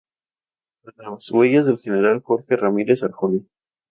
Tras 0.81 0.97
las 0.97 1.29
huellas 1.31 1.67
del 1.67 1.77
general 1.79 2.23
Jorge 2.23 2.55
Ramírez 2.57 3.03
Arjona. 3.03 3.41